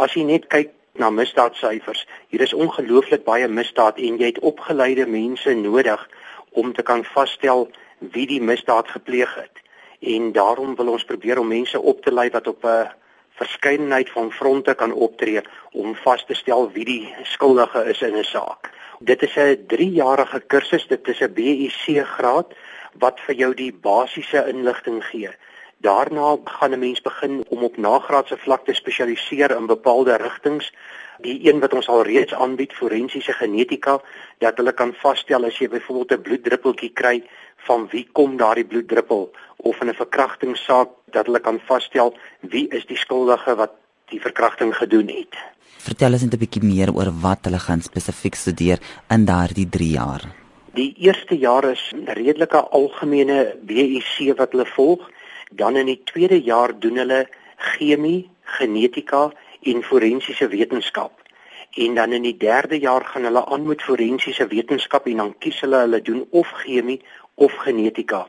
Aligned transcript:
As 0.00 0.14
jy 0.16 0.22
net 0.24 0.46
kyk 0.48 0.70
na 0.96 1.10
misdaadsyfers, 1.12 2.06
hier 2.32 2.40
is 2.40 2.54
ongelooflik 2.56 3.26
baie 3.26 3.48
misdaad 3.52 3.98
en 4.00 4.14
jy 4.16 4.30
het 4.30 4.38
opgeleide 4.50 5.04
mense 5.04 5.52
nodig 5.58 6.04
om 6.56 6.70
te 6.72 6.84
kan 6.90 7.02
vasstel 7.04 7.66
wie 8.14 8.24
die 8.30 8.40
misdaad 8.40 8.88
gepleeg 8.88 9.34
het. 9.36 9.60
En 10.00 10.30
daarom 10.32 10.72
wil 10.78 10.94
ons 10.94 11.04
probeer 11.04 11.42
om 11.42 11.52
mense 11.52 11.76
op 11.92 12.00
te 12.00 12.14
lei 12.16 12.30
wat 12.32 12.48
op 12.48 12.64
'n 12.64 12.88
verskeidenheid 13.42 14.08
van 14.16 14.32
fronte 14.32 14.74
kan 14.74 14.92
optree 14.92 15.42
om 15.72 15.94
vas 15.94 16.24
te 16.24 16.34
stel 16.34 16.70
wie 16.72 16.84
die 16.84 17.14
skuldige 17.22 17.84
is 17.92 18.00
in 18.02 18.16
'n 18.16 18.24
saak. 18.24 18.72
Dit 19.00 19.22
is 19.22 19.36
'n 19.36 19.66
3-jarige 19.66 20.40
kursus, 20.40 20.86
dit 20.86 21.08
is 21.08 21.20
'n 21.20 21.34
BEC 21.34 22.06
graad 22.16 22.56
wat 22.94 23.20
vir 23.20 23.34
jou 23.34 23.54
die 23.54 23.72
basiese 23.72 24.48
inligting 24.48 25.04
gee. 25.04 25.30
Daarna 25.80 26.36
gaan 26.44 26.72
'n 26.72 26.78
mens 26.78 27.00
begin 27.00 27.44
om 27.48 27.62
op 27.62 27.76
nagraadse 27.76 28.36
vlak 28.36 28.64
te 28.64 28.74
spesialiseer 28.74 29.50
in 29.56 29.66
bepaalde 29.66 30.16
rigtings. 30.16 30.72
Die 31.18 31.48
een 31.48 31.60
wat 31.60 31.74
ons 31.74 31.88
al 31.88 32.02
reeds 32.02 32.34
aanbied, 32.34 32.72
forensiese 32.72 33.32
genetika, 33.32 34.00
dat 34.38 34.56
hulle 34.56 34.72
kan 34.72 34.92
vasstel 34.94 35.44
as 35.44 35.58
jy 35.58 35.68
byvoorbeeld 35.68 36.12
'n 36.12 36.22
bloeddruppeltjie 36.22 36.92
kry, 36.92 37.22
van 37.56 37.88
wie 37.90 38.08
kom 38.12 38.36
daardie 38.36 38.64
bloeddruppel 38.64 39.30
of 39.56 39.80
in 39.80 39.88
'n 39.88 39.94
verkrachtingssaak 39.94 40.88
dat 41.10 41.26
hulle 41.26 41.40
kan 41.40 41.60
vasstel 41.66 42.16
wie 42.40 42.68
is 42.68 42.86
die 42.86 42.96
skuldige 42.96 43.54
wat 43.54 43.72
die 44.08 44.20
verkrachting 44.20 44.76
gedoen 44.76 45.08
het. 45.08 45.34
Vertel 45.78 46.12
ons 46.12 46.22
net 46.22 46.34
'n 46.34 46.38
bietjie 46.44 46.62
meer 46.62 46.92
oor 46.94 47.10
wat 47.20 47.44
hulle 47.44 47.58
gaan 47.58 47.80
spesifiek 47.80 48.34
studeer 48.34 48.78
in 49.08 49.24
daardie 49.24 49.68
3 49.68 49.90
jaar. 49.90 50.22
Die 50.74 50.94
eerste 50.98 51.38
jaar 51.38 51.64
is 51.64 51.92
redelike 52.04 52.60
algemene 52.70 53.56
BEC 53.62 54.36
wat 54.36 54.52
hulle 54.52 54.66
volg. 54.66 55.10
Dan 55.50 55.76
in 55.76 55.86
die 55.86 56.00
tweede 56.04 56.40
jaar 56.42 56.78
doen 56.78 56.96
hulle 56.96 57.26
chemie, 57.56 58.30
genetika 58.42 59.30
en 59.62 59.82
forensiese 59.82 60.48
wetenskap. 60.48 61.12
En 61.74 61.94
dan 61.94 62.12
in 62.12 62.22
die 62.22 62.36
derde 62.36 62.78
jaar 62.78 63.04
gaan 63.04 63.24
hulle 63.24 63.44
aan 63.46 63.66
met 63.66 63.82
forensiese 63.82 64.46
wetenskap 64.46 65.06
en 65.06 65.16
dan 65.16 65.34
kies 65.38 65.60
hulle 65.60 65.82
hulle 65.84 66.02
doen 66.02 66.26
of 66.30 66.50
chemie 66.62 67.00
of 67.34 67.52
genetika. 67.52 68.28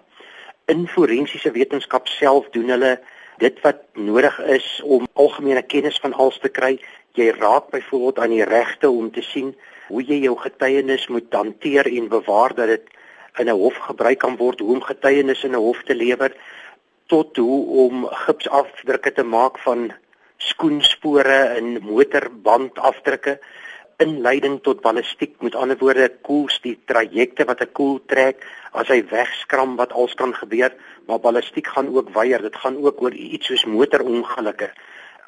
In 0.65 0.87
forensiese 0.87 1.51
wetenskap 1.51 2.07
self 2.07 2.49
doen 2.49 2.69
hulle 2.69 2.99
dit 3.37 3.61
wat 3.61 3.81
nodig 3.93 4.39
is 4.39 4.81
om 4.83 5.07
algemene 5.13 5.61
kennis 5.61 5.99
van 6.01 6.13
alles 6.13 6.39
te 6.39 6.49
kry. 6.49 6.77
Jy 7.17 7.31
raak 7.37 7.69
byvoorbeeld 7.69 8.19
aan 8.19 8.33
die 8.35 8.45
regte 8.45 8.89
om 8.89 9.11
te 9.11 9.21
sien 9.21 9.55
hoe 9.87 10.03
jy 10.05 10.21
jou 10.23 10.37
getuienis 10.39 11.07
moet 11.07 11.33
hanteer 11.33 11.89
en 11.89 12.09
bewaar 12.09 12.55
dat 12.55 12.67
dit 12.67 12.89
in 13.39 13.47
'n 13.49 13.57
hof 13.57 13.77
gebruik 13.77 14.19
kan 14.19 14.37
word, 14.37 14.59
hoe 14.59 14.75
om 14.75 14.81
getuienis 14.81 15.43
in 15.43 15.51
'n 15.51 15.63
hof 15.67 15.83
te 15.83 15.95
lewer 15.95 16.31
tot 17.11 17.37
hoe 17.37 17.61
om 17.85 18.05
gipsafdrukke 18.25 19.11
te 19.17 19.25
maak 19.27 19.59
van 19.65 19.89
skoenspore 20.51 21.39
en 21.57 21.73
motorbandafdrukke 21.85 23.37
inleiding 24.01 24.61
tot 24.65 24.81
ballistiek 24.81 25.35
met 25.45 25.55
ander 25.55 25.77
woorde 25.77 26.07
koels 26.27 26.57
die 26.63 26.77
trajecte 26.89 27.45
wat 27.49 27.61
'n 27.61 27.75
koel 27.79 27.99
trek 28.13 28.47
as 28.73 28.87
hy 28.87 29.01
wegskram 29.11 29.75
wat 29.81 29.91
als 29.91 30.15
kan 30.21 30.33
gebeur 30.33 30.71
maar 31.07 31.19
ballistiek 31.19 31.67
gaan 31.67 31.93
ook 31.97 32.09
weier 32.17 32.41
dit 32.41 32.55
gaan 32.63 32.77
ook 32.85 33.01
oor 33.01 33.13
iets 33.13 33.47
soos 33.47 33.65
motorongelukke 33.65 34.71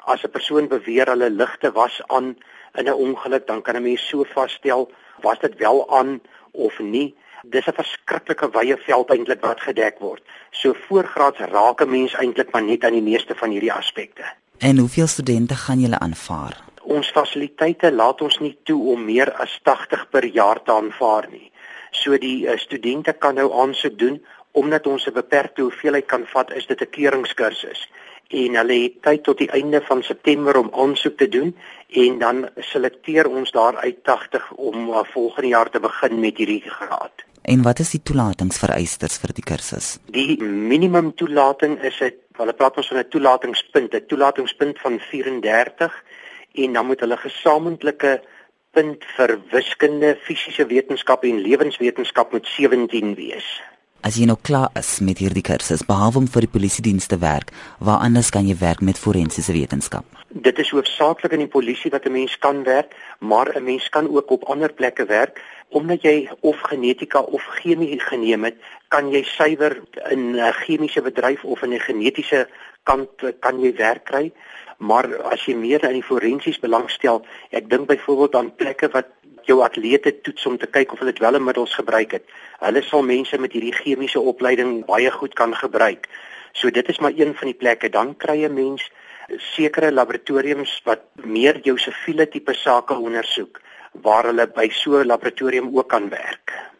as 0.04 0.24
'n 0.24 0.34
persoon 0.36 0.68
beweer 0.68 1.06
hulle 1.08 1.30
ligte 1.30 1.70
was 1.72 2.02
aan 2.06 2.36
in 2.74 2.88
'n 2.88 3.00
ongeluk, 3.06 3.46
dan 3.46 3.62
kan 3.62 3.76
'n 3.76 3.82
mens 3.82 4.08
so 4.08 4.24
vasstel 4.24 4.90
was 5.20 5.38
dit 5.38 5.54
wel 5.56 5.90
aan 5.98 6.20
of 6.50 6.78
nie. 6.78 7.14
Dis 7.50 7.66
'n 7.66 7.72
verskriklike 7.72 8.48
wye 8.50 8.76
veld 8.76 9.10
eintlik 9.10 9.40
wat 9.40 9.60
gedek 9.60 9.98
word. 9.98 10.22
So 10.50 10.74
voorgraads 10.86 11.38
raak 11.38 11.80
'n 11.80 11.90
mens 11.90 12.14
eintlik 12.14 12.52
maar 12.52 12.62
net 12.62 12.84
aan 12.84 12.92
die 12.92 13.02
meeste 13.02 13.34
van 13.34 13.50
hierdie 13.50 13.72
aspekte. 13.72 14.24
En 14.58 14.78
hoeveel 14.78 15.06
studente 15.06 15.54
gaan 15.54 15.80
julle 15.80 15.98
aanvaar? 15.98 16.56
Ons 16.82 17.10
fasiliteite 17.10 17.92
laat 17.92 18.20
ons 18.20 18.38
nie 18.38 18.56
toe 18.62 18.92
om 18.92 19.04
meer 19.04 19.32
as 19.32 19.60
80 19.62 20.08
per 20.10 20.24
jaar 20.24 20.62
te 20.62 20.72
aanvaar 20.72 21.28
nie. 21.30 21.50
So 21.90 22.18
die 22.18 22.46
uh, 22.46 22.56
studente 22.58 23.12
kan 23.12 23.34
nou 23.34 23.52
aansoek 23.52 23.98
doen 23.98 24.24
omdat 24.52 24.86
ons 24.86 25.06
'n 25.06 25.12
beperkte 25.12 25.62
hoeveelheid 25.62 26.06
kan 26.06 26.26
vat, 26.26 26.52
is 26.52 26.66
dit 26.66 26.80
'n 26.80 26.90
keuringskursus 26.90 27.88
en 28.28 28.56
hulle 28.56 28.76
het 28.82 29.02
tyd 29.02 29.22
tot 29.22 29.38
die 29.38 29.50
einde 29.50 29.80
van 29.80 30.02
September 30.02 30.56
om 30.56 30.70
aansoek 30.72 31.16
te 31.16 31.28
doen 31.28 31.56
en 31.88 32.18
dan 32.18 32.48
selekteer 32.56 33.28
ons 33.28 33.50
daaruit 33.50 34.02
80 34.02 34.52
om 34.52 34.88
uh, 34.88 35.04
volgende 35.12 35.48
jaar 35.48 35.70
te 35.70 35.80
begin 35.80 36.20
met 36.20 36.36
hierdie 36.36 36.62
graad. 36.66 37.24
En 37.44 37.62
wat 37.62 37.78
is 37.78 37.90
die 37.92 38.00
toelatingsvereistes 38.02 39.18
vir 39.20 39.32
die 39.36 39.44
kursus? 39.44 39.98
Die 40.16 40.38
minimum 40.42 41.10
toelating 41.20 41.76
is 41.84 42.00
'n 42.00 42.12
hulle 42.40 42.54
praat 42.56 42.76
ons 42.76 42.88
van 42.88 42.98
'n 42.98 43.08
toelatingspunt, 43.08 43.94
'n 43.94 44.06
toelatingspunt 44.06 44.80
van 44.80 44.98
34 44.98 45.92
en 46.54 46.72
dan 46.72 46.86
moet 46.86 47.00
hulle 47.00 47.16
gesamentlike 47.16 48.22
punt 48.72 49.04
vir 49.16 49.40
wiskunde, 49.50 50.16
fisiese 50.26 50.66
wetenskap 50.66 51.24
en 51.24 51.40
lewenswetenskap 51.40 52.32
moet 52.32 52.46
17 52.46 53.14
wees. 53.14 53.62
As 54.04 54.18
jy 54.20 54.26
nou 54.28 54.34
klaar 54.36 54.68
is 54.76 54.98
met 55.00 55.16
hierdie 55.22 55.40
kursus, 55.40 55.80
behalwe 55.88 56.18
om 56.20 56.26
vir 56.28 56.44
die 56.44 56.50
polisie 56.52 56.82
diens 56.84 57.06
te 57.08 57.16
werk, 57.22 57.54
waar 57.80 58.02
anders 58.04 58.28
kan 58.34 58.44
jy 58.44 58.52
werk 58.60 58.82
met 58.84 59.00
forensiese 59.00 59.54
wetenskap? 59.56 60.04
Dit 60.28 60.60
is 60.60 60.72
hoofsaaklik 60.76 61.32
in 61.32 61.46
die 61.46 61.48
polisie 61.54 61.88
wat 61.94 62.04
'n 62.04 62.12
mens 62.12 62.36
kan 62.36 62.60
werk, 62.68 62.92
maar 63.20 63.48
'n 63.56 63.64
mens 63.64 63.88
kan 63.88 64.04
ook 64.04 64.30
op 64.30 64.44
ander 64.44 64.72
plekke 64.72 65.06
werk 65.06 65.40
omdat 65.70 66.02
jy 66.02 66.28
of 66.40 66.60
genetika 66.60 67.20
of 67.20 67.42
chemie 67.62 67.98
geneem 68.00 68.44
het, 68.44 68.56
kan 68.88 69.10
jy 69.10 69.22
suiwer 69.24 69.80
in 70.10 70.36
'n 70.36 70.52
chemiese 70.52 71.00
bedryf 71.00 71.44
of 71.44 71.62
in 71.62 71.72
'n 71.72 71.80
genetiese 71.80 72.48
kant 72.82 73.08
kan 73.40 73.60
jy 73.60 73.72
werk 73.76 74.04
kry. 74.04 74.32
Maar 74.78 75.22
as 75.32 75.46
jy 75.46 75.54
meer 75.54 75.80
aan 75.82 75.92
die 75.92 76.02
forensies 76.02 76.60
belangstel, 76.60 77.24
ek 77.50 77.70
dink 77.70 77.86
byvoorbeeld 77.86 78.34
aan 78.34 78.54
plekke 78.54 78.88
wat 78.92 79.06
jou 79.46 79.62
atlete 79.62 80.12
toets 80.26 80.46
om 80.46 80.58
te 80.58 80.66
kyk 80.66 80.92
of 80.92 80.98
hulle 81.02 81.14
dwelmmiddels 81.16 81.74
gebruik 81.74 82.12
het. 82.18 82.24
Hulle 82.60 82.82
sal 82.82 83.02
mense 83.02 83.38
met 83.38 83.52
hierdie 83.52 83.74
chemiese 83.74 84.20
opleiding 84.20 84.84
baie 84.86 85.10
goed 85.10 85.34
kan 85.34 85.54
gebruik. 85.54 86.08
So 86.52 86.70
dit 86.70 86.88
is 86.88 86.98
maar 86.98 87.16
een 87.16 87.34
van 87.34 87.50
die 87.50 87.58
plekke. 87.58 87.90
Dan 87.90 88.16
kry 88.16 88.40
jy 88.42 88.48
mens 88.48 88.90
sekere 89.54 89.92
laboratoriums 89.92 90.80
wat 90.84 91.06
meer 91.24 91.60
jou 91.64 91.78
siviele 91.78 92.26
tipe 92.28 92.54
sake 92.54 92.94
ondersoek 92.94 93.60
waar 94.02 94.30
hulle 94.30 94.46
by 94.46 94.68
so 94.70 95.00
'n 95.00 95.06
laboratorium 95.06 95.76
ook 95.76 95.88
kan 95.88 96.08
werk. 96.08 96.73